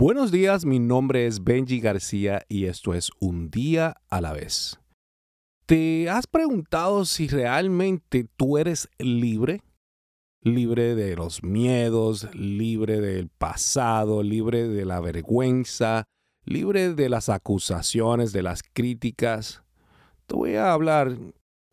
[0.00, 4.80] Buenos días, mi nombre es Benji García y esto es Un día a la vez.
[5.66, 9.60] ¿Te has preguntado si realmente tú eres libre?
[10.40, 16.04] Libre de los miedos, libre del pasado, libre de la vergüenza,
[16.46, 19.62] libre de las acusaciones, de las críticas.
[20.26, 21.14] Te voy a hablar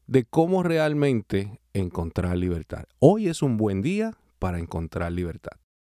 [0.05, 2.87] de cómo realmente encontrar libertad.
[2.99, 5.57] Hoy es un buen día para encontrar libertad.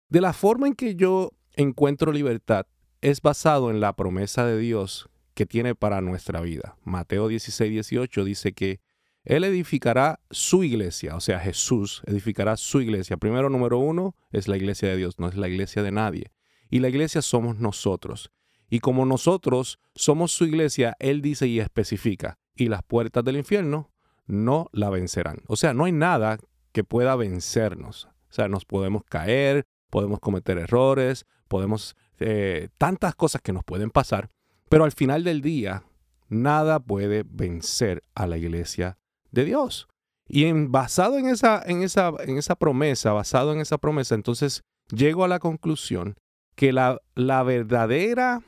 [0.09, 2.67] De la forma en que yo encuentro libertad
[3.01, 6.77] es basado en la promesa de Dios que tiene para nuestra vida.
[6.83, 8.79] Mateo 16, 18 dice que
[9.23, 13.17] Él edificará su iglesia, o sea, Jesús edificará su iglesia.
[13.17, 16.31] Primero, número uno, es la iglesia de Dios, no es la iglesia de nadie.
[16.69, 18.31] Y la iglesia somos nosotros.
[18.69, 23.91] Y como nosotros somos su iglesia, Él dice y especifica, y las puertas del infierno
[24.27, 25.41] no la vencerán.
[25.47, 26.37] O sea, no hay nada
[26.71, 28.09] que pueda vencernos.
[28.29, 33.89] O sea, nos podemos caer, podemos cometer errores, podemos, eh, tantas cosas que nos pueden
[33.89, 34.29] pasar,
[34.69, 35.83] pero al final del día,
[36.29, 38.97] nada puede vencer a la iglesia
[39.31, 39.87] de Dios.
[40.27, 45.23] Y basado en esa, en, esa, en esa promesa, basado en esa promesa, entonces llego
[45.23, 46.17] a la conclusión
[46.55, 48.41] que la, la verdadera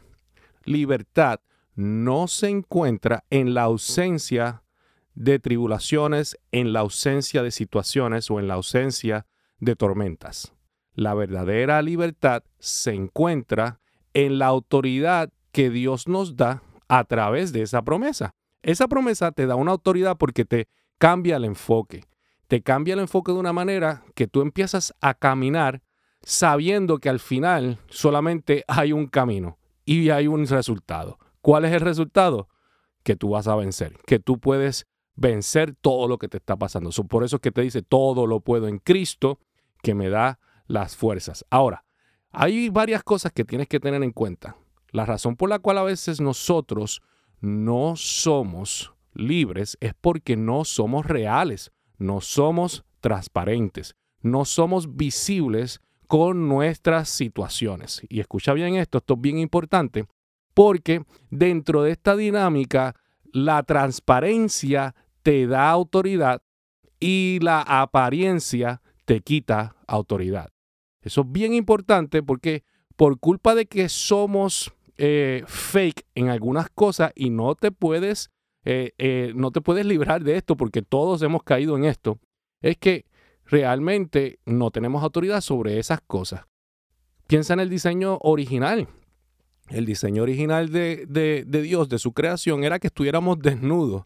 [0.66, 1.40] libertad
[1.76, 4.64] no se encuentra en la ausencia
[5.14, 9.26] de tribulaciones, en la ausencia de situaciones o en la ausencia
[9.60, 10.54] de tormentas.
[11.00, 13.80] La verdadera libertad se encuentra
[14.14, 18.36] en la autoridad que Dios nos da a través de esa promesa.
[18.64, 22.04] Esa promesa te da una autoridad porque te cambia el enfoque.
[22.50, 25.82] Te cambia el enfoque de una manera que tú empiezas a caminar
[26.22, 31.18] sabiendo que al final solamente hay un camino y hay un resultado.
[31.40, 32.50] ¿Cuál es el resultado?
[33.04, 36.90] Que tú vas a vencer, que tú puedes vencer todo lo que te está pasando.
[37.08, 39.40] por eso es que te dice, todo lo puedo en Cristo
[39.82, 40.40] que me da
[40.70, 41.44] las fuerzas.
[41.50, 41.84] Ahora,
[42.32, 44.56] hay varias cosas que tienes que tener en cuenta.
[44.92, 47.02] La razón por la cual a veces nosotros
[47.42, 56.48] no somos libres es porque no somos reales, no somos transparentes, no somos visibles con
[56.48, 58.02] nuestras situaciones.
[58.08, 60.06] Y escucha bien esto, esto es bien importante,
[60.54, 62.96] porque dentro de esta dinámica,
[63.32, 66.42] la transparencia te da autoridad
[67.00, 70.50] y la apariencia te quita autoridad.
[71.02, 72.64] Eso es bien importante porque
[72.96, 78.32] por culpa de que somos eh, fake en algunas cosas y no te puedes
[78.66, 82.20] eh, eh, no te puedes librar de esto porque todos hemos caído en esto,
[82.62, 83.06] es que
[83.46, 86.46] realmente no tenemos autoridad sobre esas cosas.
[87.28, 88.88] Piensa en el diseño original.
[89.70, 94.06] El diseño original de, de Dios, de su creación, era que estuviéramos desnudos.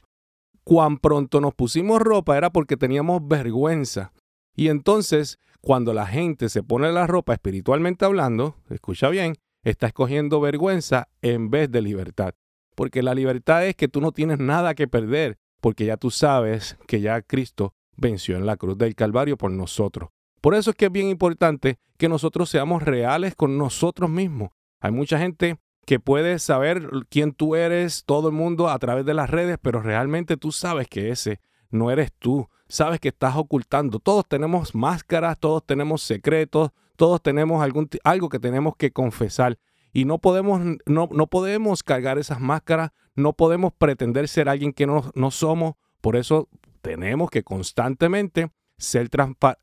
[0.64, 4.14] Cuán pronto nos pusimos ropa era porque teníamos vergüenza.
[4.56, 10.42] Y entonces cuando la gente se pone la ropa espiritualmente hablando, escucha bien, está escogiendo
[10.42, 12.34] vergüenza en vez de libertad.
[12.76, 16.78] Porque la libertad es que tú no tienes nada que perder, porque ya tú sabes
[16.86, 20.10] que ya Cristo venció en la cruz del Calvario por nosotros.
[20.42, 24.50] Por eso es que es bien importante que nosotros seamos reales con nosotros mismos.
[24.82, 29.14] Hay mucha gente que puede saber quién tú eres, todo el mundo a través de
[29.14, 34.00] las redes, pero realmente tú sabes que ese no eres tú sabes que estás ocultando.
[34.00, 39.60] Todos tenemos máscaras, todos tenemos secretos, todos tenemos algún, algo que tenemos que confesar.
[39.92, 44.88] Y no podemos, no, no podemos cargar esas máscaras, no podemos pretender ser alguien que
[44.88, 45.76] no, no somos.
[46.02, 46.50] Por eso
[46.82, 49.08] tenemos que constantemente ser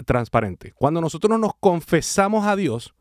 [0.07, 0.73] transparentes.
[0.75, 2.95] Cuando nosotros nos confesamos a Dios,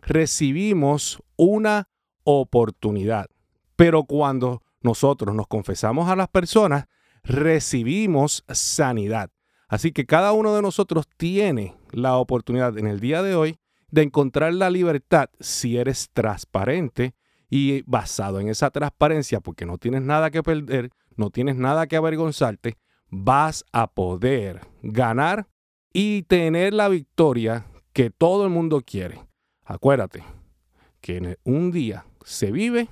[0.00, 1.90] recibimos una
[2.24, 3.28] oportunidad.
[3.76, 6.86] Pero cuando nosotros nos confesamos a las personas,
[7.22, 9.30] recibimos sanidad.
[9.70, 13.56] Así que cada uno de nosotros tiene la oportunidad en el día de hoy
[13.92, 17.14] de encontrar la libertad si eres transparente
[17.48, 21.94] y basado en esa transparencia, porque no tienes nada que perder, no tienes nada que
[21.94, 22.78] avergonzarte,
[23.10, 25.46] vas a poder ganar
[25.92, 29.24] y tener la victoria que todo el mundo quiere.
[29.64, 30.24] Acuérdate
[31.00, 32.88] que en un día se vive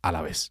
[0.00, 0.50] a la vez.